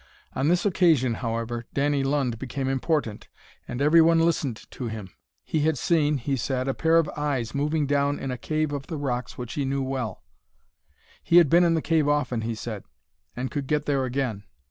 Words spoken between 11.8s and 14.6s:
cave often, he said, and could get there again.